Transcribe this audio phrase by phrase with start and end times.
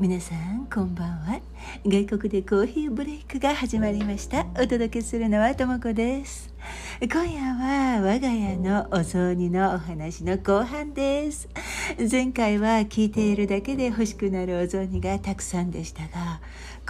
[0.00, 1.40] 皆さんこんばんは。
[1.84, 4.46] 外国でコーヒーブレイクが始まりました。
[4.54, 6.54] お届けするのはともこです。
[7.02, 11.50] 今夜は我が家のお雑煮のお話の後半です。
[12.10, 16.40] 前回は聞いているだけで欲しくなるお雑煮がたくさんでしたが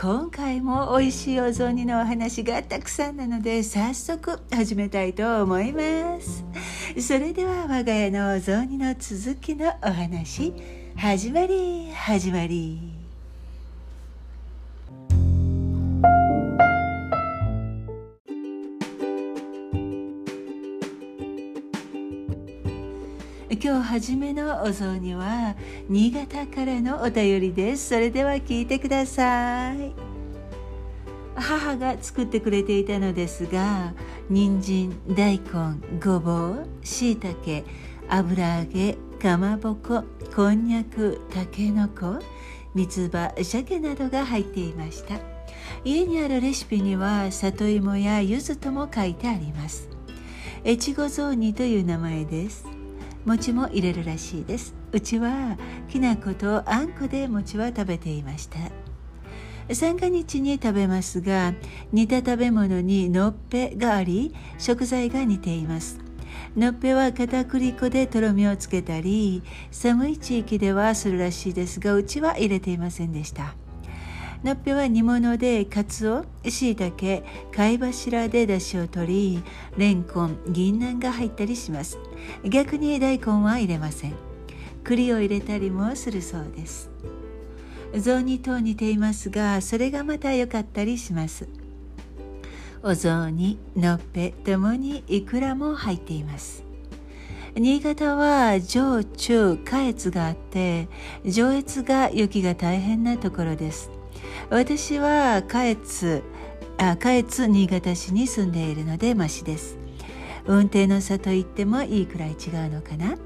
[0.00, 6.44] 今回も美味しいお雑煮のお話がたくさんなので早速始めたいと思います。
[7.00, 10.54] それでは我が家のお雑煮の続きのお話
[10.94, 12.99] 始まり始まり。
[23.62, 25.54] 今日初めのお雑煮は
[25.86, 27.88] 新潟からのお便りです。
[27.90, 29.92] それでは聞いてください。
[31.34, 33.92] 母が作ってくれていたのですが
[34.30, 37.64] 人参大根ごぼうしいたけ
[38.08, 42.18] 油揚げかまぼここんにゃくたけのこ
[42.74, 45.16] 三つ葉鮭などが入っていました。
[45.84, 49.90] 家にあるレシピには里芋や柚子とも書いてあります。
[50.64, 52.79] 越後雑煮という名前です。
[53.24, 54.74] 餅も入れるらしいです。
[54.92, 55.56] うちは
[55.88, 58.58] きな粉とあんこで餅は食べていました。
[59.72, 61.54] 三が日に食べますが
[61.92, 65.98] 似た食べ物にのっぺがあり食材が似ています。
[66.56, 73.54] のっぺは片栗粉でとろみをつけたり寒い地域ではするらしいですがうちは入れていませんでした。
[74.42, 77.22] のっぺは煮物でかつおしいたけ
[77.54, 79.42] 貝柱で出汁を取り
[79.76, 81.98] レンコン銀杏が入ったりします
[82.44, 84.14] 逆に大根は入れません
[84.82, 86.90] 栗を入れたりもするそうです
[87.94, 91.46] 雑煮と似ていますがそれがまた良かったりします
[92.82, 96.64] お雑煮のっぺともにいくらも入っています
[97.56, 100.88] 新潟は上中下越があって
[101.26, 103.90] 上越が雪が大変なところです
[104.50, 106.24] 私は下越
[106.76, 109.78] あ下越新潟市に住んでいるのでマシです。
[110.44, 113.16] 運転の差と言ってもいいくらい違うのかな。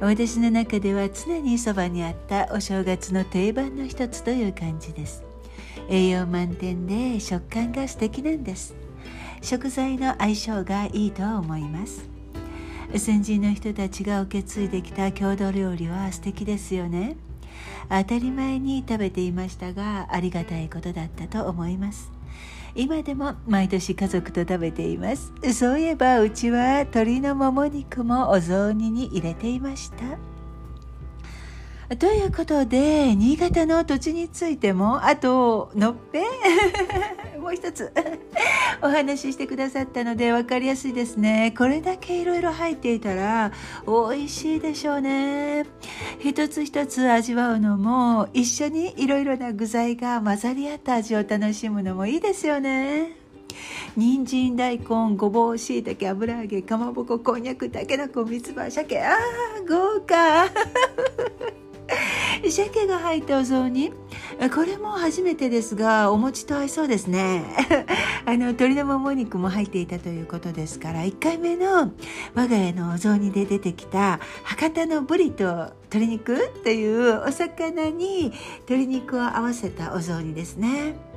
[0.00, 5.24] 私の中では常にそばにあったお正月の定番の一つという感じです。
[5.88, 8.76] 栄養満点で食感が素敵なんです。
[9.42, 12.08] 食材の相性がいいと思います。
[12.94, 17.16] 先人の人たちが受け継いできた郷土料理は素敵ですよね。
[17.88, 22.12] 当たり前に食べていましたがありがたいことだったと思います。
[22.74, 25.32] 今でも毎年家族と食べています。
[25.52, 30.29] そういえばうちは鶏のもも肉もお雑煮に入れていました。
[31.98, 36.20] ということで新潟の土地についてもあとのっぺ。
[36.20, 36.24] ん
[37.42, 37.92] もう一つ。
[38.80, 41.52] お話ししてくださったので分かりやすいですね。
[41.58, 43.50] これだけいろいろ入っていたら
[43.86, 45.66] 美味しいでしょうね。
[46.20, 53.16] 一つ一つ味わうのも一緒にいろいろな具材が混ざり合った味を楽しむのもいいですよね。
[53.96, 59.02] 人参大根ごぼうしいたけ油揚げかまぼここんにゃくたけのこ三つ葉鮭。
[59.02, 60.46] あー豪華。
[62.48, 63.92] 鮭が入ったお雑煮。
[64.54, 67.44] これも初めてですがお餅と合いそうですね。
[68.24, 71.92] あの鶏のもも肉も入っていたということですから1回目の
[72.34, 78.32] 我が家のお雑煮で出てきた博多のブリと鶏肉というお魚に
[78.68, 81.09] 鶏肉を合わせたお雑煮ですね。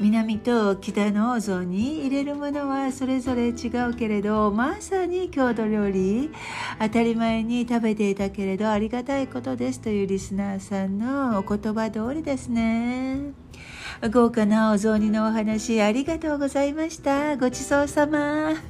[0.00, 6.30] 南と北のお雑煮入れるものはそれぞれ違うけれどまさに郷土料理
[6.80, 13.34] 当たり前に食べていたけれどありがたいことですというリスナーさんのお言葉通りですね。
[14.12, 17.36] 豪華なお雑煮のお話ありがとうございました。
[17.36, 18.52] ごちそうさま。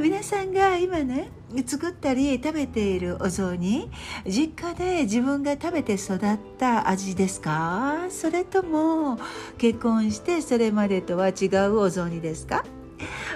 [0.00, 1.28] 皆さんが今ね
[1.64, 3.90] 作ったり食べているお雑煮。
[4.26, 8.06] 実家で自分が食べて育った味ですか？
[8.10, 9.18] それとも
[9.58, 12.64] 結婚してそれまでとは違うお雑煮ですか？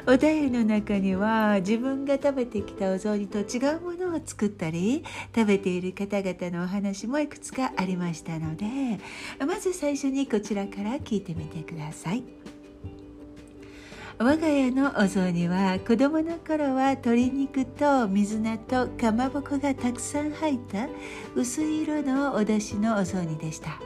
[0.06, 5.04] お便りの中には自分が食べてきたお雑煮と違うものを作ったり
[5.34, 8.66] 食べている方々のお話もいくつかありましたので
[9.46, 12.39] まず最初にこちらから聞いてみてください。
[14.22, 20.88] 我が家のお雑煮は子供の頃は鶏肉と水菜とかまぼこがたくさん入った
[21.34, 23.80] 薄い色のお出汁のお雑煮でした。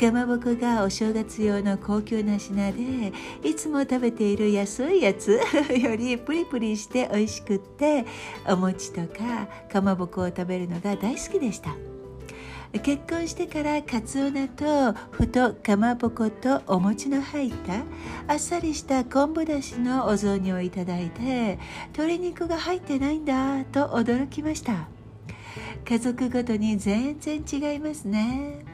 [0.00, 3.12] かまぼこがお正月用の高級な品で
[3.44, 5.38] いつも食べている安いやつ
[5.80, 8.04] よりプリプリして美味しくって
[8.48, 11.91] お餅とかかまぼこを食べるのが大好きでした。
[12.80, 17.82] 結婚してからかつお菜とふとかまぼことお餅の入った
[18.26, 21.58] あっさりした昆布だしのお雑煮をいただいて
[21.88, 24.88] 鶏肉が入ってないんだと驚きました。
[25.84, 28.64] 家族ごとに全然違いますね。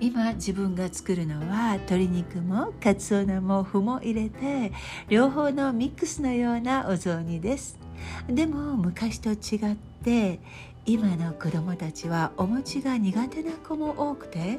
[0.00, 4.72] 今自分が作るのは鶏肉もかつお菜も麩も入れて
[5.08, 7.78] 両方のミックスのようなお雑煮です。
[8.26, 10.40] でも昔と違って
[10.84, 14.58] 今の子供たちはお餅が苦手な子も多くて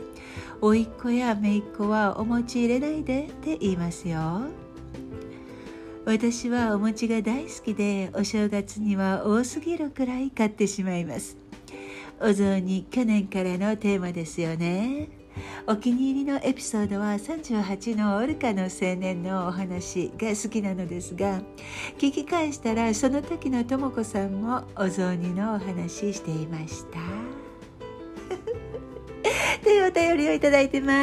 [0.62, 4.44] 甥っ子や姪っ子はお餅入れないでって言いますよ。
[6.06, 11.38] 私はお餅が大好きでお正月には多すぎるくらい買ってしまいます。
[12.22, 15.23] お雑煮去年からのテーマですよね。
[15.68, 21.41] お気に入りのエピソードは38のオルカの青年のお話が好きなのですが
[21.97, 27.00] 聞き返したらその時のとも子さんもお雑煮のお話していました。
[29.63, 30.94] というお便りをいただいてま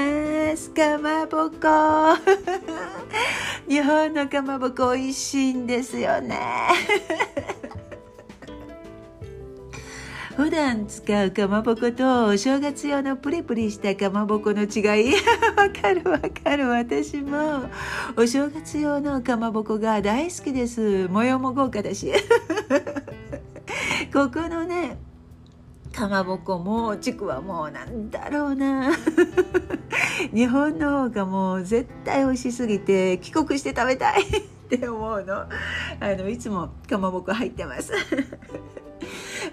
[0.54, 0.70] す。
[0.70, 2.18] かまぼこ。
[3.66, 6.38] 日本のかまぼこ美味しいんですよね。
[10.40, 15.12] 普段使うかまぼことお正月用のプリプリしたかまぼこの違い。
[15.54, 16.66] わかるわかる。
[16.66, 17.64] 私も
[18.16, 21.08] お正月用のかまぼこが大好きです。
[21.08, 22.10] 模様も豪華だし。
[24.14, 24.96] ここのね
[25.94, 28.92] かまぼこもちくわもなんだろうな。
[30.32, 35.34] 日本の方がもう絶対美味しすぎて帰国して食べたいって思うの。
[35.42, 35.48] あ
[36.00, 37.92] のいつもかまぼこ入ってます。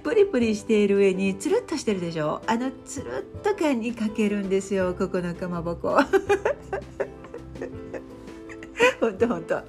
[0.08, 2.42] プリプリしている上につるっとしてるでしょ？
[2.48, 6.00] あのつるっと感にかけるんですよここのかまぼこ。
[9.02, 9.62] ほんとほんと。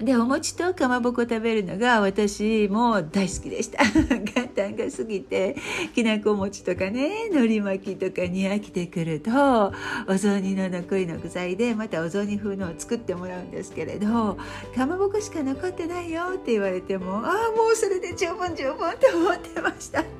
[0.00, 3.80] でお餅とかまぼこ食べるのが私も大好きでした。
[4.86, 5.56] 簡単が過ぎて
[5.94, 9.72] きなこ餅とかねのり巻きとかに飽きてくると
[10.08, 14.38] お雑煮の残りの具材でまたお雑煮風のを作ってもらうんですけれど
[14.74, 20.04] かまぼこしか残ってないよって言われてもああもうそれで十分十分って思ってました。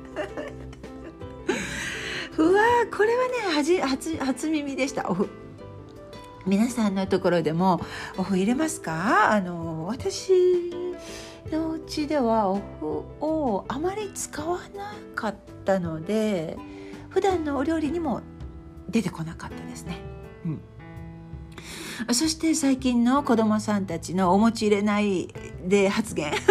[2.37, 2.61] うわ
[2.95, 3.33] これはね
[3.81, 5.09] 初初耳でした。
[6.45, 7.81] 皆さんのところでも
[8.17, 9.31] お麩入れますか？
[9.31, 10.31] あの私
[11.51, 15.35] のうちではお麩をあまり使わなかっ
[15.65, 16.57] たので
[17.09, 18.21] 普段のお料理にも
[18.89, 19.97] 出てこなかったですね。
[20.45, 20.61] うん。
[22.13, 25.33] そして最近の子供さんたちのお餅入れない
[25.65, 26.31] で発言。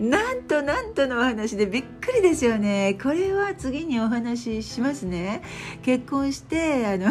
[0.00, 2.98] なんとなんとのお話でびっくりですよね。
[3.00, 5.42] これは次にお話ししますね。
[5.82, 7.10] 結婚してあの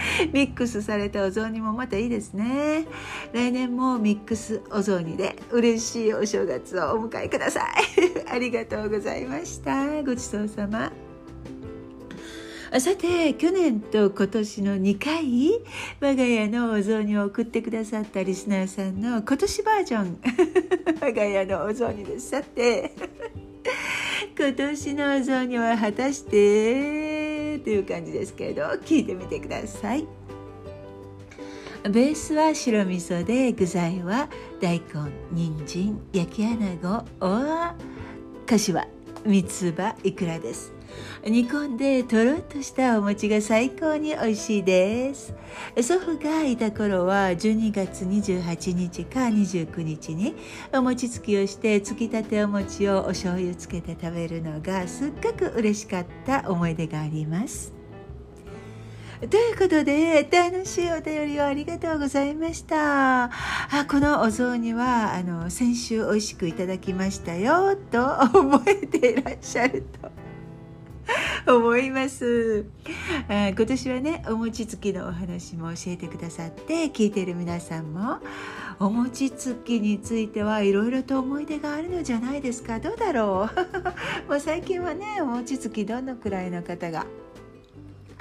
[0.32, 2.86] ミックスされたお雑煮もまたいいですね。
[3.32, 7.72] 来年もミックスお雑煮で嬉しいお正月をお迎えください。
[8.30, 10.02] ありがとうございました。
[10.02, 10.92] ごちそうさま。
[12.78, 15.60] さて去年と今年の2回
[16.00, 20.20] 我が家のお雑煮を送ってくださったリスナーさんの今年バージョン。
[21.02, 22.28] 我が家のお雑煮です。
[22.28, 22.92] さて
[24.38, 30.06] 今年のお雑煮は果たしてという感じですけれど聞いてみてください。
[31.82, 34.28] ベースは白味噌で具材は
[34.60, 38.86] 大根人参焼き穴子おかしわ
[39.24, 40.79] 三つ葉いくらです。
[41.24, 45.34] 煮込んでとろっとしたお餅が最高に美味しいです。
[45.82, 50.34] 祖父がいた頃は12月28日か29日に
[50.72, 57.80] お餅つきをしてつきたてお餅をお醤油つけて食べるのがすっごく嬉しかった思い出があります。
[59.28, 63.24] ということで楽しいお便りをありがとうございました。
[63.24, 63.30] あ
[63.86, 70.19] このお雑煮はあの先週美味しくいただきましたよと覚えていらっしゃると。
[71.46, 72.64] 思います。
[73.28, 78.18] あ今年はねお餅つきのお話も教えてくださって聞いてる皆さんも
[78.78, 82.78] お餅つきについてはいろいろと思い出があるのじゃないですか。
[82.80, 83.48] どうだろ
[84.26, 84.28] う？
[84.30, 87.06] もう最近はねお餅つきどのくらいの方が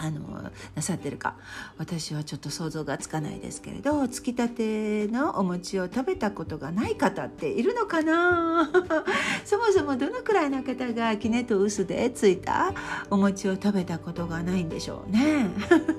[0.02, 1.36] あのなさってるか。
[1.78, 8.70] 私はちょっと想像がつかないですけれどつきたてのお餅を食べたことがない方っているのかな。
[9.44, 12.74] そもそもどのくらいの方がきねと薄でついた
[13.10, 15.50] お餅を食べたことがないんでしょうね。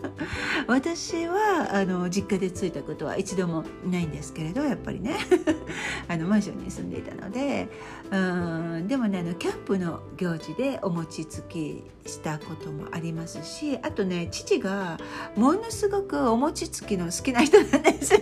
[0.66, 5.16] 私はあの実家でついたことは一度もないんですけれどやっぱりね。
[6.08, 7.68] あのマンションに住んでいたので。
[8.10, 14.98] うんでもねあのキャンプの行事でお餅つきしたこともありますしあとね父が
[15.36, 18.20] ものすごくお餅つきの好きな人なんですよ。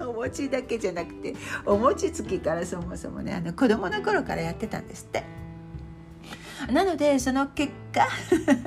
[0.08, 1.34] お餅だけじゃなくて
[1.66, 5.24] お餅つきからそもそもねあの子供の頃からやってたんですって。
[6.72, 8.06] なのでその結果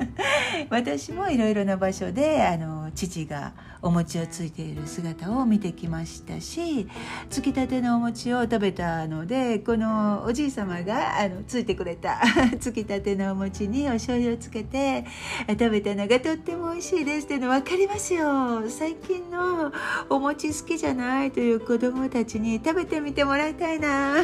[0.70, 6.88] 私もいろいろな場所であの父がお餅をついている姿を見てきましたし
[7.30, 12.20] つきたてのお餅を食べたのでこのおじい様があのついてくれた
[12.60, 15.04] つきたてのお餅にお醤油をつけて
[15.48, 18.68] 食べたのがとっても美味しいですっていうの分かりますよ。
[18.68, 19.72] 最近の
[20.08, 24.16] お餅好きじゃないという子供たちに食べてみてもらいたいな。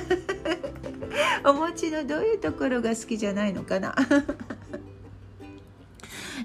[1.45, 3.95] お餅のどういうところが好きじゃないのかな。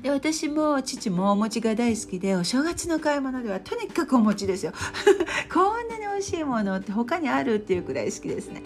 [0.01, 4.73] で私も父もお餅が大好きでお正月の買い物ではとにかくお餅ですよ。
[5.51, 8.63] こんなに美味しいものって他にあるっていうくらい好きですね。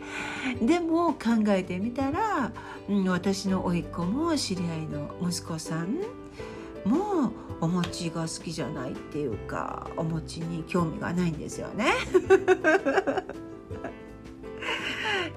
[0.62, 2.51] でも考えてみたら、
[2.89, 6.00] うん、私の甥っ子も知り合いの息子さん
[6.86, 11.94] もお餅が好きじゃないっていうかお餅に興味がないんですよね。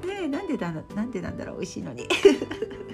[0.04, 2.08] ねなんでだなんでなんだろう美味しいのに。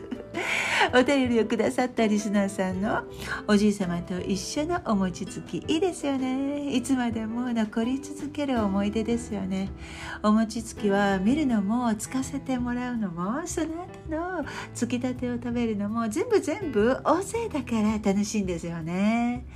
[0.95, 3.03] お便りをくださったリスナーさんの
[3.47, 6.75] おじい様と一緒のお餅つきいいですよね。
[6.75, 9.71] いつまでも残り続ける思い出ですよね。
[10.23, 19.47] お餅つきは見るのもつかせてもらうのもその後のつきたてを食べるのも全部全部大勢だから楽しいんですよね。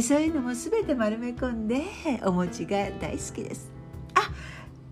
[0.00, 1.84] そういうのも全て丸め込んで
[2.24, 3.81] お餅が大好きです。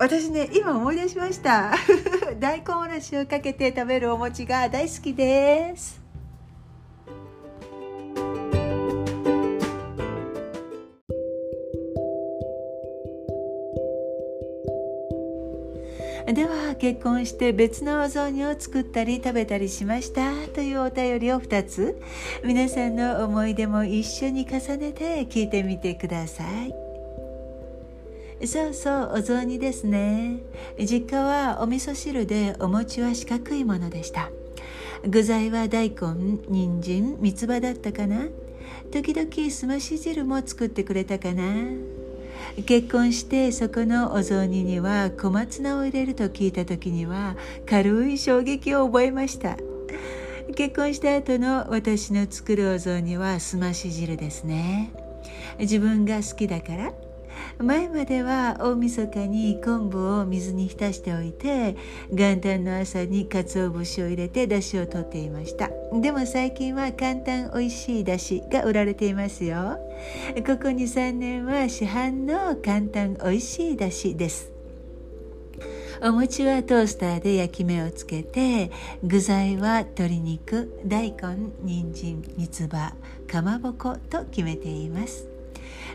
[0.01, 1.75] 私ね今思い出しました。
[2.41, 6.01] 大根おろしをかけて食べるお餅が大好きです。
[16.27, 20.33] では結婚して別のお雑煮を作ったり食べたりしました？
[20.55, 22.01] というお便りを2つ。
[22.43, 26.90] 皆さんの思い出も一緒に重ねて聞いてみてください。
[28.47, 30.39] そうそうお雑煮ですね。
[30.79, 34.31] 実家はお味噌汁でお餅は四角いものでした。
[35.07, 38.29] 具材は大根人参三つ葉だったかな。
[38.91, 41.43] 時々すまし汁も作ってくれたかな。
[42.65, 49.59] 結婚してそこのお雑煮には小松菜を入れると聞いた時には軽い衝撃を覚えました。
[50.57, 54.93] 結婚した後の私の作るお雑煮はすまし汁ですね。
[55.59, 56.93] 自分が好きだから
[57.63, 61.77] 前までは大晦日に昆布を水に浸しておいて
[62.11, 65.71] 元旦の朝に鰹節を入れて出汁を取っていました。
[66.01, 69.79] でも最近は簡単おいしい出汁が売られていますよ。
[70.47, 74.51] ここ23年は市販の簡単おいしい出汁です。
[76.03, 78.71] お餅はトースターで焼き目をつけて
[79.05, 82.95] 具材は鶏肉大根人参三つ葉
[83.31, 85.30] かまぼこと決めています。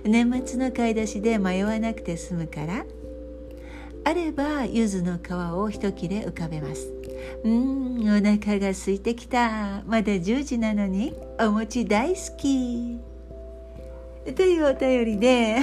[0.05, 2.85] 年末の買い出しで迷わなくて済むから
[4.03, 6.87] あれば柚子の皮を一切れ浮かべます。
[7.43, 9.81] うんお腹が空いてきた。
[9.87, 12.99] まだ10時なのにお餅大好き。
[14.35, 15.55] というお便りで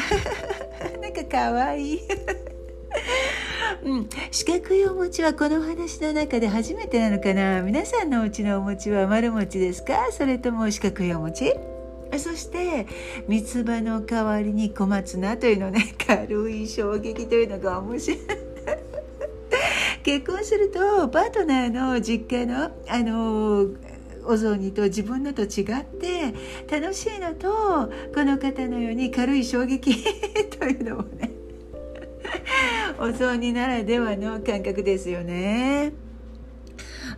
[1.00, 1.94] なんかかわい。
[1.94, 2.00] い
[3.84, 7.62] うん、四角いお餅はこの話の中で初めてなのかな。
[7.62, 10.10] 皆さんのお家のお餅は丸餅ですか？
[10.10, 11.54] それとも四角いお餅？
[12.18, 12.86] そして
[13.26, 18.20] 三つ葉の代わりに小松菜というのね 軽い衝撃というのが面白い
[20.02, 23.68] 結婚するとパートナーの実家のあの
[24.24, 26.32] お雑煮と自分のと違って
[26.70, 29.96] 楽しいのとこの方のように軽い衝撃
[30.58, 31.30] というのもね
[33.00, 35.92] お雑煮ならではの感覚ですよね。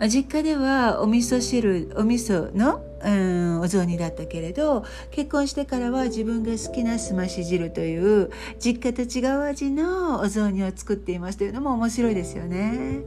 [0.08, 13.02] 実家ではお味噌汁お味噌の、うん、お雑煮だったけれど結婚してからは自分が好きなすまし汁という実家と違う味のお雑煮を作っていますというのも面白いですよね。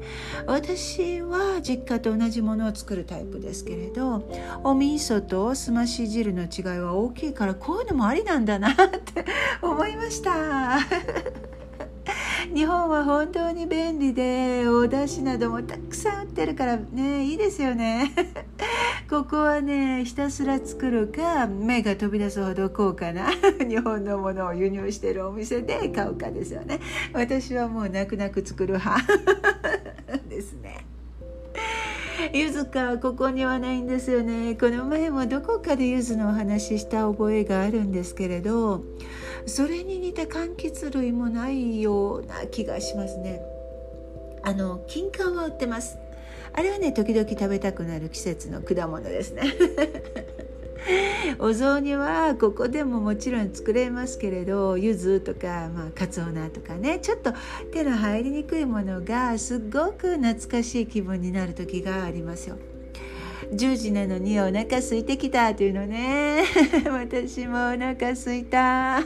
[0.46, 4.28] 私は実家と同じものを作るタイプですけれど
[4.64, 9.26] お味噌とすまし汁の違いは大きいからこういうのもありなんだなって
[9.62, 10.80] 思いました。
[12.54, 18.12] 日本は本当に便利でお出汁などもたくさん売ってるからねいいですよね。
[19.10, 23.30] ここはねひたすら作るか目が飛び出すほど高価な
[23.68, 26.80] 日本のものを輸入してるお店で買うかですよね。
[27.14, 29.02] 私はもう泣く泣く作る派
[30.30, 30.87] ですね。
[32.34, 34.56] 柚子かここにはないんですよね。
[34.56, 38.82] この前もどこかで柚子のお話しした覚えがあるんですけれど
[39.46, 43.42] それに似た柑橘類もないような気がしますね。
[44.42, 46.00] あの金柑は売ってます。
[46.54, 49.44] あれはね時々食べたくなる季節の果物ですね。
[51.40, 57.34] お雑煮はここでももちろん作れますけれど柚子とか、まあ、かつお菜とかねちょっと
[57.72, 62.58] 手の入りにくいものがすっごく懐かしい気分になる時がありますよ。
[63.52, 66.44] 10時なのにお腹空いてきたというのね。
[66.92, 69.02] 私もお腹空いた。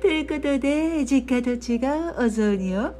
[0.00, 2.94] ということで実家と違うお雑煮を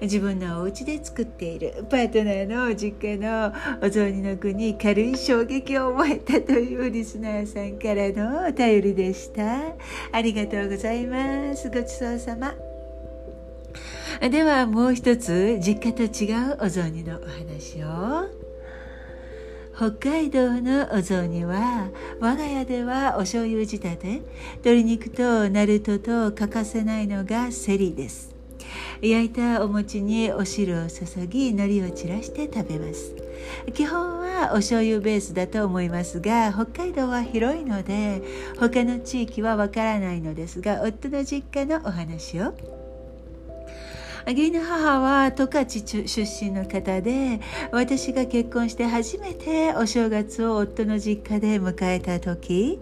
[0.00, 9.74] 自分のお家で作っているパートナーの実家のお雑煮の具に軽い衝撃を覚えたというリスナーさんからのお便りでした。
[10.12, 11.70] ありがとうございます。
[11.70, 12.54] ごちそうさま。
[14.20, 18.51] ではもう一つ実家と違うお雑煮のお話を。
[19.74, 21.88] 北海道のお雑煮は
[22.20, 24.22] 我が家ではお醤油仕立て
[24.56, 28.34] 鶏肉とナルトと欠かせないのがセリです。
[29.00, 33.14] 焼いたお餅にお汁を注ぎ海苔を散らして食べます。
[33.74, 38.22] 基本はお醤油ベースだと思いますが北海道は広いので
[38.58, 42.54] 他の地域はわからないのですが夫の実家のお話を
[44.26, 45.66] 義理の母は十勝
[46.06, 47.40] 出身の方で
[47.72, 52.80] 私が結婚して初めてお正月を夫の実家で迎えた時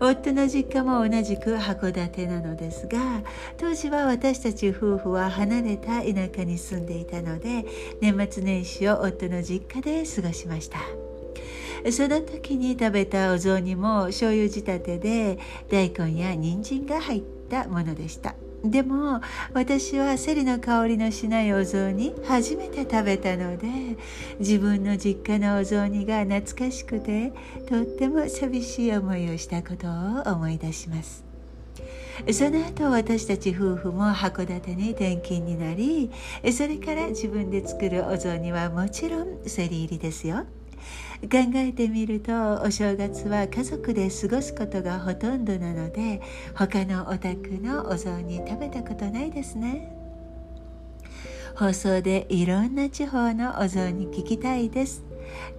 [0.00, 3.22] 夫の実家も同じく函館なのですが
[3.56, 7.64] 当時は私たち夫婦は離れた田舎に住んでいたので
[8.00, 10.78] 年末年始を夫の実家で過ごしました。
[11.90, 15.38] その時に食べたお雑煮も醤油仕立てで
[15.70, 18.34] 大根や人参が入ったものでした。
[18.64, 19.20] でも
[19.54, 23.66] 私はセリの香りのしないお雑煮初めて食べたので
[24.38, 27.32] 自分の実家のお雑煮が懐かしくて
[27.66, 31.24] とっても寂しい思いをしたことを思い出します。
[32.32, 36.10] その後私たち夫婦も函館に転勤になり
[36.52, 40.44] それから自分で作るお雑煮はもちろんセリ入りですよ。
[41.22, 46.22] 考えてみるとお正月は家族で過ごすことがほとんどなので
[46.54, 49.96] 他のお宅のお雑煮食べたことないですね。
[51.56, 55.02] 放送でいろんな地方のお雑煮聞きたいです。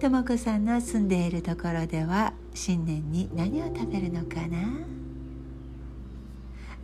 [0.00, 5.01] とも子さんの住んでいるところでは新年に何を食べるのかな？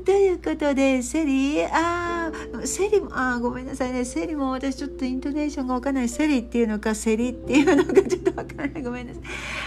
[0.09, 4.07] ということで、セリー、ああ、セリも、ああ、ごめんなさいね。
[4.07, 6.09] セリも私ちょっとイントネーションがわかんない。
[6.09, 8.83] セリっていうのか、セリっていうのかちょっとわかんない。
[8.83, 9.23] ごめんなさい。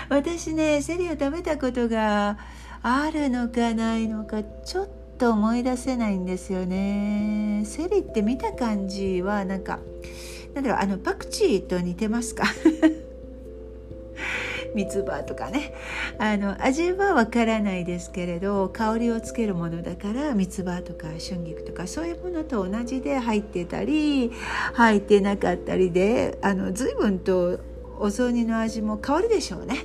[0.10, 2.40] 私ね、セリを食べたことが
[2.82, 4.90] あるのかないのか、ちょっ
[5.20, 7.62] と思い出せないんですよね。
[7.64, 9.78] セリって見た感じは、なんか、
[10.56, 12.46] なんだろう、あの、パクチーと似てますか？
[14.74, 15.74] 三つ葉とかね。
[16.18, 24.32] あの味はわからないですけれど香りをつけるものだから三つ葉とか春菊とかそういうものと同じで入ってたり
[24.74, 27.60] 入ってなかったりであの随分と
[28.00, 29.76] お雑煮の味も変わるでしょうね。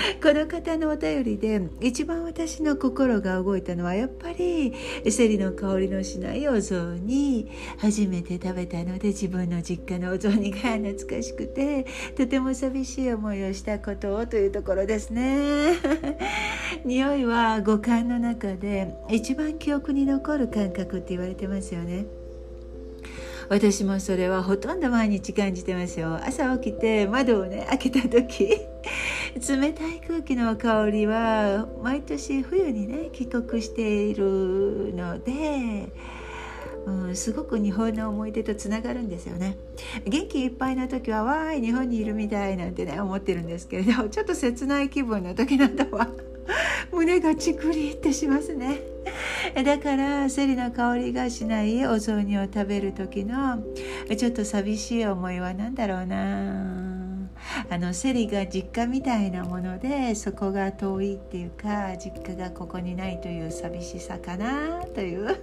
[0.22, 4.72] この方のお便りで一番私の心が動いたのはやっぱり
[5.10, 11.86] セリの香りのしないお雑煮初めて食べたので自分の実家のお雑煮が懐かしくて
[12.16, 15.74] とても寂しい思いをしたことをというところですね。
[16.84, 22.06] 匂いは五感の中で一番記憶に残る感覚って言われてますよね。
[23.50, 26.14] 私もそれはほとんど毎日感じてますよ。
[26.24, 28.60] 朝起きて窓をね開けた時
[29.36, 35.92] 冷たい空気の香りは毎年冬にね帰国しているので
[36.86, 39.56] うん、すごく日本の思い出とつながるんですよね。
[40.06, 46.08] 元気いっぱいの時はわーい日本にいるみたいなんてね思ってるんですけれど ちょっと切ない気分の時などは
[46.90, 48.80] 胸がチクリってしますね。
[49.64, 53.62] だからセリの香りがしないお雑煮を食べる時の
[54.16, 56.99] ちょっと寂しい思いは何だろうな。
[57.68, 65.36] あのセリが実家みたいなものでそこが遠いっていうか実家がここにないという寂しさかなという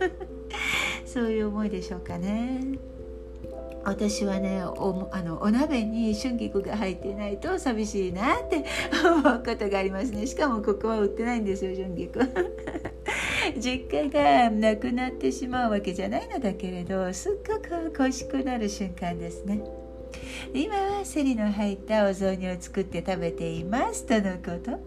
[1.05, 2.61] そういう思いでしょうかね。
[3.83, 8.65] 私はねおあのお鍋に春菊が入ってないと寂しいなって
[9.01, 10.27] 思うことがありますね。
[10.27, 12.19] しかもここは売ってないんですよ春菊。
[13.57, 19.61] 実家がなくなってしまうわけじゃないのだけれどすっごく恋しくなる瞬間ですね。
[20.53, 24.79] 今はセリの入ったお雑煮を作って食べていますとのこと。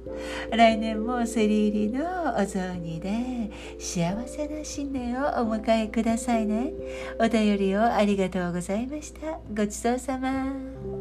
[0.56, 6.72] 来年もセリ入りのお雑煮で幸せな新年をお迎えくださいね。
[7.18, 9.38] お便りをありがとうございました。
[9.54, 10.99] ごちそうさま。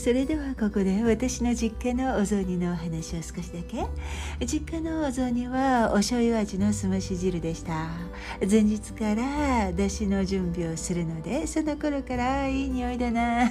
[0.00, 3.84] それではここで私の実家のお雑煮のお話を少しだけ。
[4.46, 7.90] 実家のお雑煮はお醤油味のすまし汁でした。
[8.50, 13.50] 前日から出汁の準備をするのでその頃からいい匂いだな。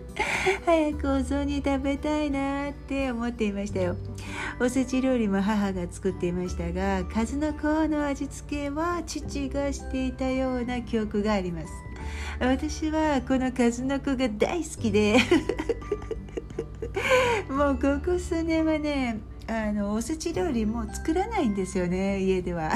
[0.64, 3.94] 早くお雑煮食べたいなって思っていましたよ。
[4.58, 11.89] おせち料理も母が作っていましたが数の子の味付けは父がしていたような記憶があります。
[12.40, 15.18] 私はこの数の子が大好きで。
[17.50, 22.72] もうここ数年はねあのおせち料理も作らないんですよね家では。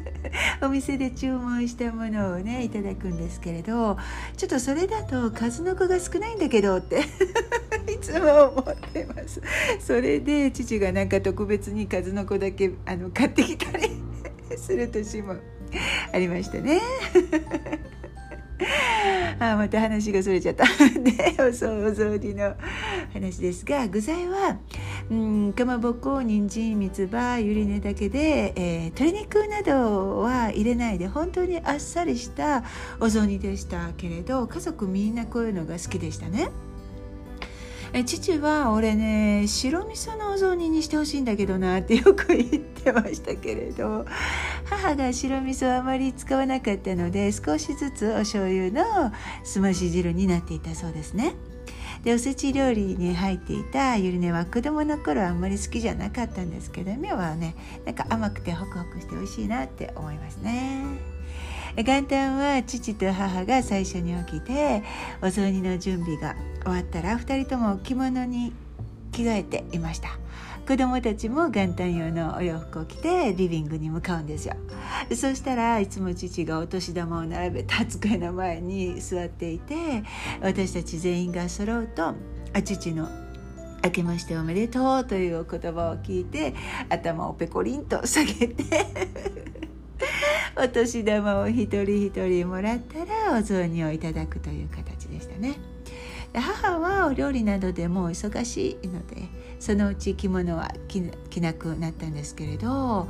[0.60, 3.96] お店で注文したものをねいただくんですけれど
[4.36, 7.00] ちょっとそれだと数の子が少ないんだけどって。
[7.90, 9.40] いつも思ってます。
[9.80, 13.90] それで父がなんか特別に数の子だけあの買ってきたり
[14.58, 15.36] する年も
[16.12, 16.82] ありましたね。
[19.38, 22.54] あまた話がそれちゃったでお雑煮の
[23.12, 24.58] 話ですが具材は
[25.10, 32.64] うんかまぼこ人参三つ葉ゆり根だけで、えー、鶏肉などは入れないで本当にあっさりした
[33.00, 36.50] お雑煮でしたけれど家族みんなこういうのが好きでしたね。
[37.92, 44.04] え父は俺ね白味噌のお雑煮にしてほしいんだけどなってよく言ってましたけれど
[44.66, 51.34] 母が白味噌あまり使わなかったので少しずつお醤油のすまし汁になっていたそうですね。
[52.04, 61.17] でおせち料理に入っていたゆり根は子供の頃あんまり好きじゃなかったんですけど今はねなんか甘くてホクホクして美味しいなって思いますね。
[61.84, 64.82] 元旦は父と母が最初に起きて
[65.22, 68.52] お雑煮の準備が終わったら2人とも着物に
[69.12, 70.18] 着替えていました。
[70.68, 74.54] 子供たちも元旦用のお洋服を着てリビングに向かうんですよ。
[75.14, 80.02] そしたらいつも父がお年玉を並べた 机の前に座っていて
[80.42, 82.14] 私たち全員が揃うと
[82.64, 83.08] 父の
[83.82, 86.54] 「明けましておめでとう」というお言葉を聞いて
[86.90, 88.64] 頭をペコリンと下げて
[90.56, 95.58] お年玉を一人一人もらったらお雑煮をいただくという形でしたね。
[96.34, 103.08] 母はお料理などでも忙しいのでそのうち着物は着なくなったんですけれど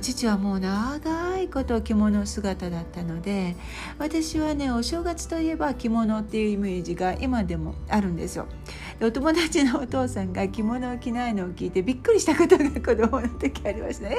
[0.00, 3.56] 父はもう長いこと着物姿だったので
[3.98, 8.46] 私はねお正月といえば着物っていうイメージが今でもあるんですよ。
[9.00, 14.16] お友達のお父さんが着物を着ないのを聞いてびっくりしたことが子供の時ありましたね。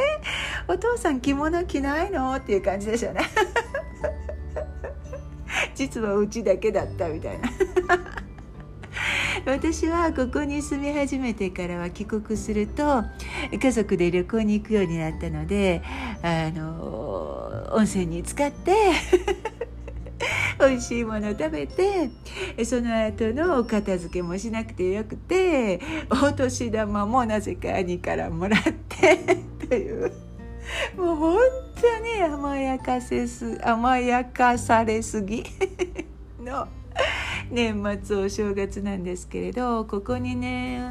[0.68, 3.22] お父さん着物着ないのっていう感じでしたね。
[5.76, 7.50] 実はうちだけだったみたいな。
[9.46, 13.04] 私はここに住み始めてからは帰国すると
[13.52, 15.82] 家族で旅行に行くようになったので
[16.22, 18.74] あの温泉に浸かって
[20.60, 22.10] 美味しいもの食べて
[22.64, 29.36] その後のお片付けもしなくてよくてお年玉もなぜか兄からもらって
[29.68, 30.12] という
[30.96, 31.38] もう本
[31.82, 35.44] 当に甘やかせす甘やかされすぎ
[36.40, 36.66] の。
[37.54, 40.82] 年末お正月なんですけれどここにね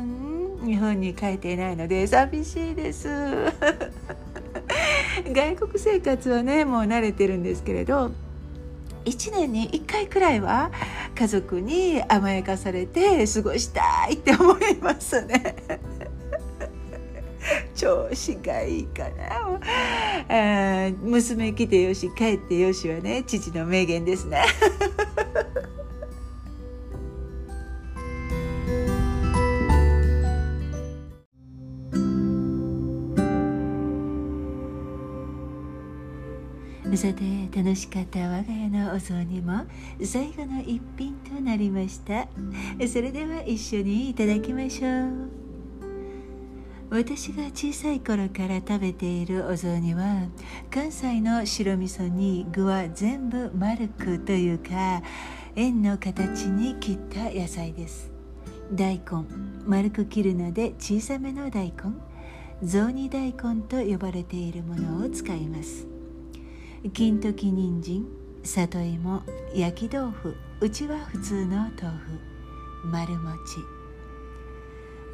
[0.65, 3.09] 日本に帰っていないので寂しいです
[5.35, 8.13] 外国生活はねもう慣れてるんですけれど
[9.05, 10.71] 1年に1回くらいは
[11.17, 15.57] 家族に甘やかされて過ごしたいって思いますね。
[17.75, 19.03] 調子がいいか
[20.29, 24.43] な娘来てよし帰ってよしはね父の名言ですね。
[36.97, 37.23] さて
[37.57, 39.65] 楽しかった我が家のお雑煮も
[40.05, 42.29] 最後の一品となりました。
[42.87, 45.43] それでは一緒にいただきましょう。
[46.91, 50.27] 私が小さい頃から食べているお雑煮は
[50.71, 55.03] 関西の白味噌に具は全部丸くというか
[55.57, 58.11] 円の形に切った野菜です。
[58.71, 59.25] 大根
[59.65, 61.95] 丸く切るので小さめの大根
[62.63, 65.92] 雑煮大根と呼ばれているものを使います。
[66.91, 68.05] 金時人参
[68.43, 69.23] 里芋
[69.55, 73.39] 焼き豆腐うちは普通の豆腐丸餅。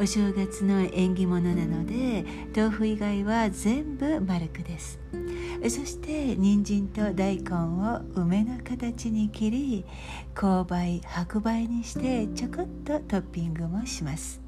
[0.01, 2.25] お正月の縁起物なので
[2.57, 4.99] 豆腐以外は全部丸くです。
[5.65, 9.85] そして人参と大根を梅の形に切り
[10.35, 14.48] 勾配白梅にしてちょこっとトッピングもします。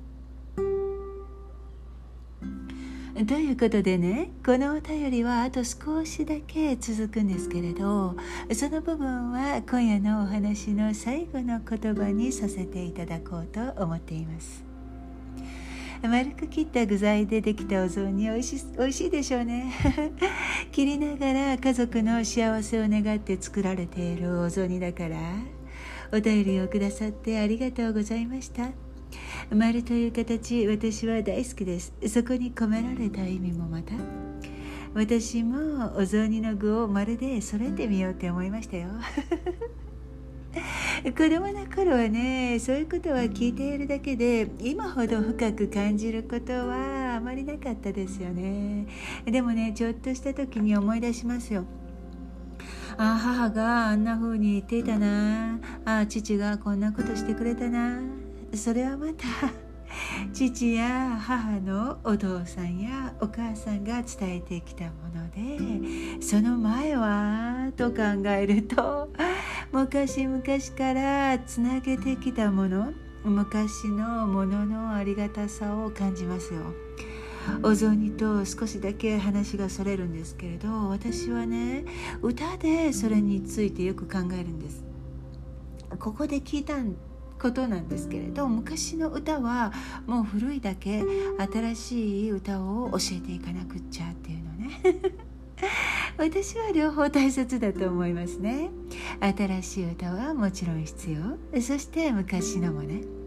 [3.27, 8.17] ということでねこのお便りはあと少しだけ続くんですけれど
[8.53, 14.65] その部分は今夜のお話の最後の言葉にさせていただこうと思っています。
[16.03, 19.71] 丸く切った具材でできたお雑煮美味し美味しいでしょうね。
[20.73, 25.19] 切りながら家族の幸せを願って作られているお雑煮だから
[26.13, 28.90] お便りをくださってありがとうございました。
[29.51, 31.93] 丸という形私は大好きです。
[32.07, 33.95] そこに込められた意味もまた
[34.95, 38.89] 私もお雑煮の具をまるで揃えてみようって思いましたよ。
[41.05, 48.87] 子供の頃はねそういうことは聞いているだけで今ほど深く感じることはあまりなかったですよね。
[49.25, 51.65] でもねちょっとした時に思い出しますよ。
[52.97, 55.59] あ母があんな風に言っていたな。
[55.85, 58.20] あ父がこんなことしてくれたな。
[58.55, 59.25] それはまた
[60.33, 69.11] 父や母のお父さんやお母さんが伝えてきたものでその前はと考えると
[69.73, 70.43] 昔々
[70.77, 72.93] からつなげてきたもの
[73.25, 76.61] 昔のもののありがたさを感じますよ。
[77.63, 81.85] お雑煮と少しだけ話がそれるんですけれど私はね
[82.21, 84.85] 歌でそれについてよく考えるんです。
[85.99, 86.95] ここで聞いたん
[87.41, 89.73] ことなんですけれど昔の歌は
[90.07, 91.03] もう古いだけ
[91.53, 94.81] 新しい歌を教えていかなくっちゃっていうのね
[96.17, 98.71] 私は両方大切だと思いますね
[99.21, 101.13] 新しい歌はもちろん必
[101.53, 103.03] 要そして昔のもね。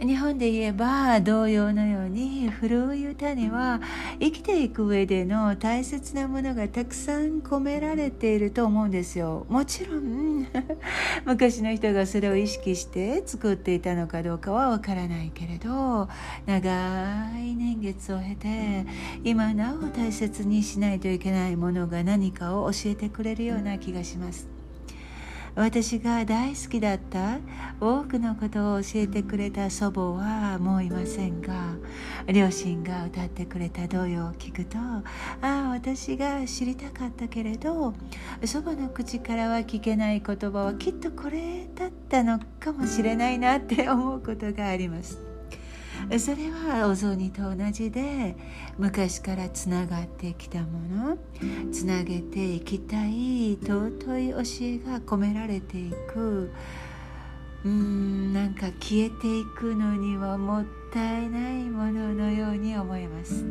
[0.00, 3.80] 日本で言えば同様のように古い歌には
[4.18, 9.44] 生きていく上での大切なものがたくさん込められていると思うんですよ。
[9.50, 10.46] もちろん
[11.26, 16.08] 昔の人がそれを意識して作っていたのかどうかはわからないけれど
[16.46, 18.86] 長い年月を経て
[19.22, 24.59] 今なお大切にしないといけないものが何かを教えてくれるような気がします
[25.60, 27.38] 私が大好きだった
[27.82, 31.76] 多くのことを教えてくれた祖母はもういませんが
[32.26, 35.02] 両親が歌ってくれた童謡を聞くとあ
[35.42, 37.92] あ私が知りたかったけれど
[38.42, 45.29] 祖母の口からは聞けない言葉はきっとこれだったのかもしれないなって思うことがあります。
[46.18, 48.36] それはお雑煮と同じで
[48.78, 51.18] 昔からつながってきたもの。
[51.72, 56.50] つなげていきたい尊い教えが込められていく。
[57.62, 63.44] うんなんか消えていくのにはもったいないもののように思います。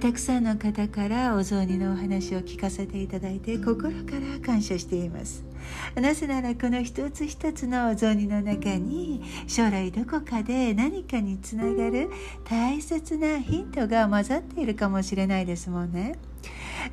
[0.00, 5.47] たくさんの方からお雑煮のお話を聞かせていただいて心から感謝しています。
[5.94, 12.10] なぜならこの一つ一つのお雑煮の中に将来どこかで何かにつながる
[12.44, 16.16] 大切なヒントが混ざっているかもしれないですもんね。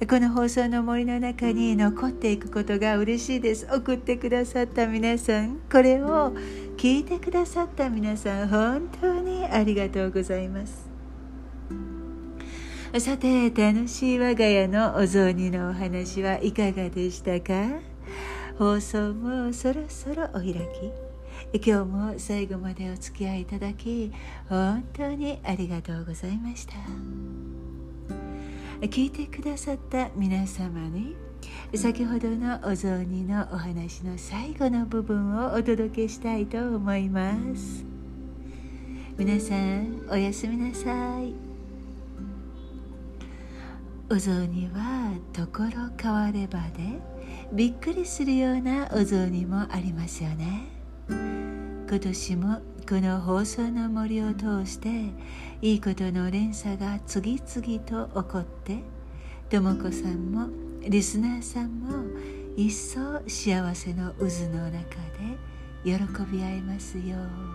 [0.09, 3.67] この放送の森の中に残っていくことが嬉しいです。
[3.71, 6.33] 送ってくださった皆さんこれを
[6.75, 10.89] 聞いてくださった皆さん本当にありがとうございます。
[12.99, 17.53] さて楽しい我が家のお雑煮のお話はいかがでしたか？
[18.57, 20.59] 放送もそろそろお開き。
[21.53, 24.13] 今日も最後までお付き合いいただき
[24.47, 26.73] 本当にありがとうございました。
[28.79, 31.15] 聞いてくださった皆様に
[31.73, 37.83] 先ほどのお雑煮のお話の最後の部分をお届けしたいと思います。
[39.17, 41.33] 皆さんおやすみなさい。
[44.09, 47.14] お雑煮はところ変わればで
[47.51, 50.67] びっくりするようなお雑煮もありますよね。
[51.07, 54.89] 今年もこの放送の森を通して
[55.61, 58.79] いいことの連鎖が次々と起こって
[59.49, 60.49] とも子さんも
[60.81, 62.03] リスナーさんも
[62.57, 65.37] 一層幸せの渦の中で
[65.83, 65.93] 喜
[66.31, 67.17] び合えますよ。
[67.17, 67.54] う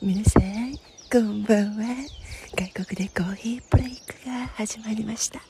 [0.00, 0.76] 皆さん
[1.10, 1.96] こんばんは。
[2.54, 5.40] 外国でコーヒーブレイクが始まりました。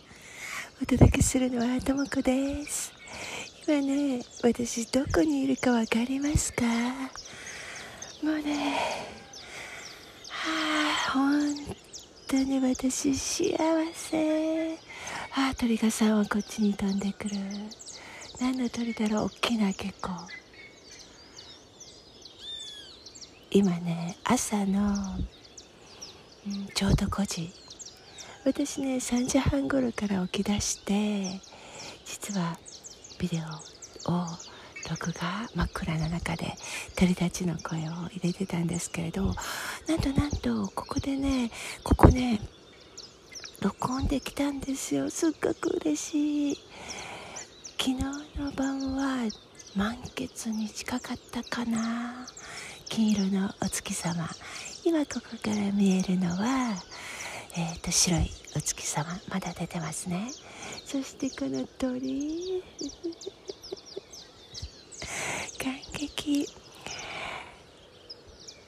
[0.83, 2.91] お届けするのはともこです。
[3.69, 6.65] 今ね私どこにいるか分かりますか？
[8.23, 8.79] もうね
[10.31, 11.55] はあ本
[12.27, 13.55] 当に私幸
[13.93, 14.79] せ。
[15.37, 17.37] ああ鳥がさんはこっちに飛んでくる。
[18.41, 19.27] 何の鳥だろう？
[19.27, 20.13] 大きな結構。
[23.51, 24.95] 今ね朝の、
[26.75, 27.51] ちょうど5時。
[28.45, 31.41] 私ね3時半頃から起き出して
[32.05, 32.59] 実は
[33.19, 33.39] ビデ
[34.07, 34.27] オを
[34.89, 36.55] 録画真っ暗な中で
[36.97, 39.35] 鳥たちの声を入れてたんですけれど
[39.87, 41.51] なんとなんとここでね
[41.83, 42.41] ここね
[43.61, 45.11] 録音できたんですよ。
[45.11, 46.55] すっごく嬉しい。
[47.77, 47.97] 昨日
[48.39, 49.29] の晩は
[49.75, 52.27] 満月に近かったかな。
[52.89, 54.29] 金色のお月様。
[54.85, 56.75] 今ここから見えるのは、
[57.57, 59.07] えーと、白いお月様。
[59.29, 60.31] まだ出てますね。
[60.85, 62.63] そしてこの鳥。
[65.63, 66.47] 感激。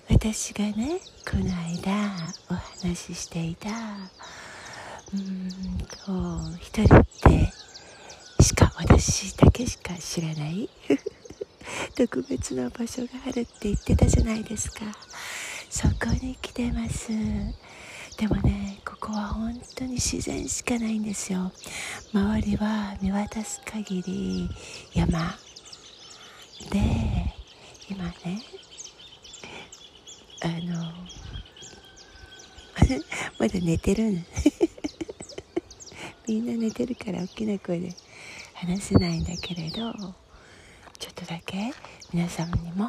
[0.09, 1.93] 私がねこの間
[2.51, 3.71] お話ししていた
[5.15, 5.49] うん
[5.89, 7.53] と一人って
[8.43, 10.69] しか私だけしか知らない。
[11.95, 14.85] 特別な場所があるって言ってたじゃないですか。
[15.69, 17.09] そこに来てます。
[18.17, 21.53] でもねここは本当に自然しかないんですよ。
[22.13, 24.51] 周りは見渡す限り
[24.95, 25.39] 山。
[26.71, 27.35] で
[27.89, 28.43] 今ね
[30.43, 30.93] あの
[33.39, 34.23] まだ寝てる
[36.29, 37.95] みんな寝てるから大きな声で
[38.55, 40.30] 話せないんだけれど。
[41.01, 41.73] ちょっとだけ
[42.13, 42.87] 皆様にも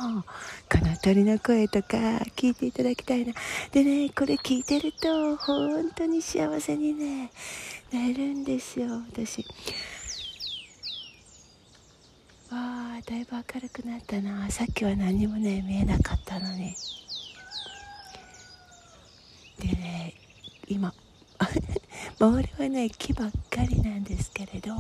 [0.70, 1.98] この鳥の声とか
[2.36, 3.34] 聞いていただきたいな。
[3.72, 7.32] でねこれ聞いてると本当に幸せにね
[7.90, 9.46] なるんですよ私。
[12.52, 12.58] わ
[12.98, 14.52] あだいぶ明るくなったな。
[14.52, 16.76] さっきは何もね見えなかったのに。
[19.58, 20.16] でね
[20.68, 20.94] 今
[22.20, 24.76] 周りはね木ばっかりなんですけれど。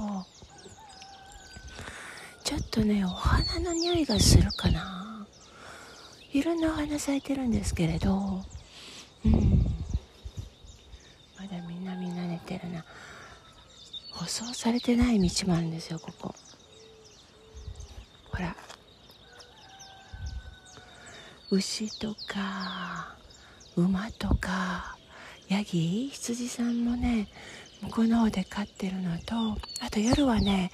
[2.51, 5.25] ちょっとねお花の匂いがするかな。
[6.33, 8.43] いろんなお花咲いてるんですけれど。
[9.25, 9.65] うん。
[11.39, 12.83] まだみんなみんな寝てるな。
[14.11, 16.35] 舗装されてない道もあるんですよここ。
[18.31, 18.53] ほら。
[21.51, 23.15] 牛とか
[23.77, 24.97] 馬とか
[25.47, 27.29] ヤギ羊さんもね
[27.81, 29.35] 向こうの方で飼ってるのと
[29.81, 30.71] あと夜はね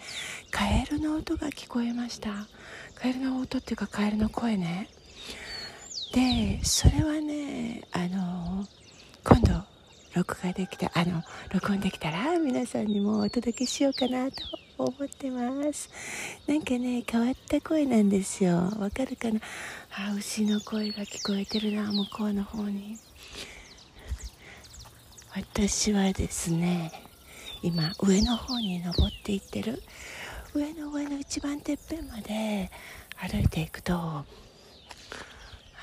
[0.52, 2.30] カエルの音が聞こえました。
[2.96, 4.90] カエルの音っていうかカエルの声ね。
[6.14, 8.66] でそれはねあの
[9.24, 9.64] 今度
[10.14, 11.22] 録画できたあの
[11.54, 14.36] 録音できたら皆さんにもお届けしようかなと
[14.78, 15.90] 思ってます。
[16.48, 18.56] なんかね変わった声なんですよ。
[18.78, 19.40] わかるかな？
[19.92, 22.98] あ牛の声が聞こえてるな向こうの方に。
[25.38, 26.92] 私はですね
[27.62, 29.84] 今上の方に登っていってる
[30.56, 32.72] 上の上の一番てっぺんまで
[33.18, 34.26] 歩いていくとあ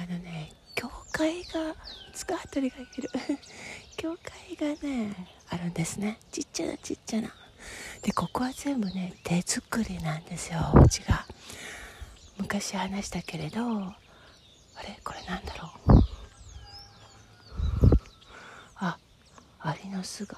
[0.00, 1.76] のね教会が
[2.12, 3.08] 塚あたりがいる。
[3.96, 5.14] 教会がね
[5.48, 6.18] あるんですね。
[6.32, 7.32] ちっちゃなちっちゃな。
[8.02, 11.26] でここは全部ね手作りなんですようちが。
[12.38, 13.96] 昔話したけれどあ
[14.82, 16.13] れこれなんだろう。
[19.66, 20.36] アリの巣が。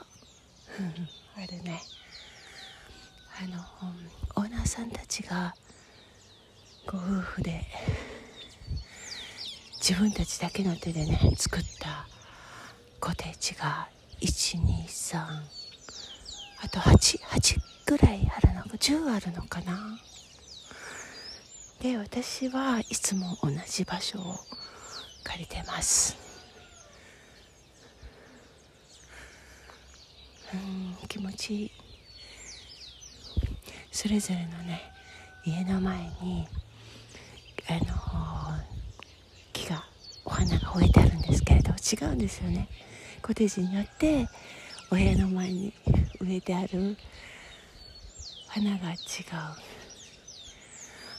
[1.36, 1.82] あるね。
[3.42, 3.62] あの
[4.36, 5.54] オーナーさんたちが
[6.86, 7.64] ご夫婦で
[9.78, 12.06] 自分たちだけの手でね作った
[13.00, 13.88] コテージが
[14.20, 19.98] 123あと88ぐらいあるのか10あるのかな。
[21.80, 24.36] で私はいつも同じ場所を
[25.24, 26.26] 借りてます。
[30.55, 31.70] うん気持ちいい。
[33.90, 34.80] それぞれのね
[35.44, 36.47] 家の前に
[37.68, 37.78] あの
[39.53, 39.84] 木が
[40.24, 42.68] お花が植えてあるんですけれど違うんですよね。
[43.22, 44.28] コテージによって
[44.90, 45.72] お部屋の前に
[46.20, 46.97] 植えてある
[48.49, 48.97] 花が違う。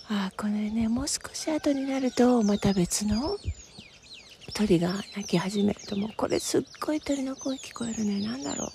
[0.09, 3.37] ああこれねもう少し後になるとまた別の
[4.53, 8.21] 鳥が鳴き始めるともうこれすっごい鳥の声聞こえるね。
[8.25, 8.71] 何だろう。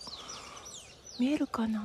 [1.23, 1.81] 見えるかな、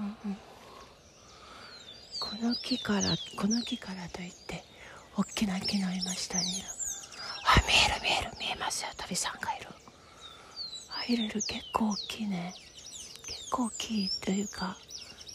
[2.19, 3.01] この木から
[3.39, 4.63] この木からといって
[5.15, 6.67] 大きな木の今下にいる。
[7.45, 8.31] あ見える見える。
[8.39, 8.89] 見えますよ。
[8.97, 9.67] 鳥さんがいる。
[10.89, 11.33] あいるいる。
[11.35, 12.51] 結構大きいね。
[13.27, 14.75] 結構大きいというか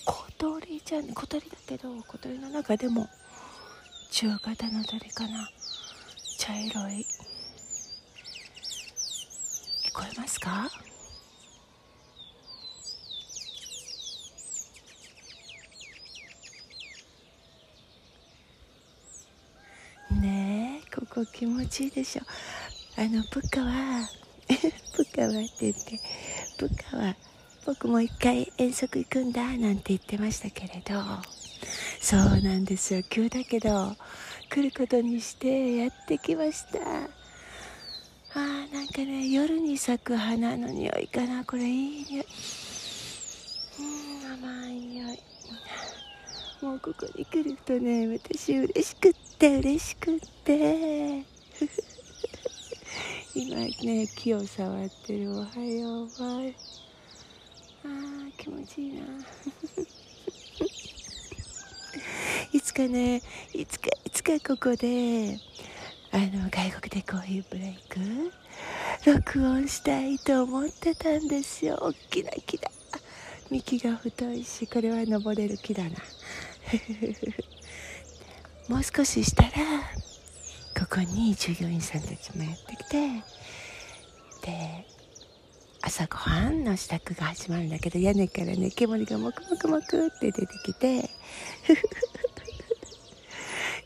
[0.05, 1.15] 小鳥じゃん。
[1.15, 3.09] 小鳥だけど小鳥の中でも
[4.11, 5.49] 中型の鳥かな。
[6.41, 7.07] 茶色い。
[9.87, 10.69] 聞こえますか
[20.21, 22.23] ねえここ気持ちいいでしょ。
[22.97, 24.09] あのプカは
[24.97, 26.01] プカはって言って
[26.57, 27.17] プカは
[27.67, 30.95] 僕も一回遠足行くんだなんて言ってましたけれど。
[32.01, 33.03] そうなんですよ。
[33.03, 33.95] 急だけど
[34.49, 36.79] 来ることにしてやってきました。
[36.81, 41.45] あーなんかね夜に咲く花の匂いかな。
[41.45, 42.27] これいい匂い
[43.81, 45.19] うん甘い匂い
[46.63, 51.25] もうここに来るとね私嬉しくって嬉しくって。
[53.35, 59.01] 今ね木を触ってるおはようあー気持ちいいな。
[62.53, 63.21] いつかね
[63.53, 65.41] いつかいつかここで
[66.13, 67.99] あの外国でこういうブレイク
[69.05, 71.81] 録音したいと思ってたんですよ。
[71.83, 72.71] 大きな木だ。
[73.51, 75.91] 幹が太いしこれは登れる木だな。
[78.69, 79.51] もう少ししたら
[80.79, 83.09] ここに従業員さんたちもやってきて
[84.43, 84.87] で
[85.83, 91.11] 朝ごはんの支度が始まるんだけど屋根からね煙がもくもくもくって出てきて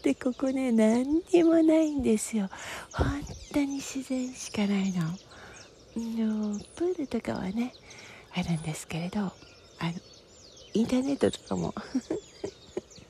[0.02, 2.48] でここね何にもないんですよ。
[2.92, 3.06] 本
[3.52, 5.02] 当に自然しかないの。
[5.96, 7.72] のプールとかはね
[8.34, 9.32] あるんですけれどあの
[10.74, 11.74] インターネットとかも。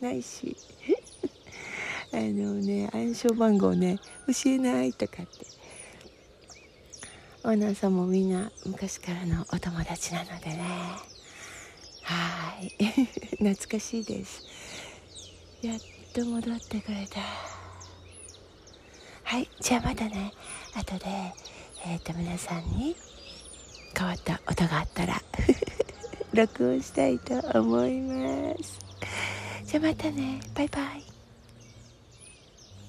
[0.01, 0.57] ないし。
[2.12, 5.47] あのね暗証番号ね教えないとかって。
[7.44, 10.64] オーナーさんもみんな昔からのお友達なのでね。
[12.03, 12.72] はい。
[13.38, 14.42] 懐かしいです。
[15.62, 15.78] やっ
[16.12, 17.20] と戻ってくれた。
[19.22, 20.32] はいじゃあまたね。
[20.74, 21.07] 後で
[21.84, 22.97] えっ、ー、と皆さんに
[23.97, 25.22] 変わった音があったら。
[26.34, 28.78] 録音したいと思います。
[29.77, 30.41] ゃあまたね。
[30.55, 31.05] バイバイ。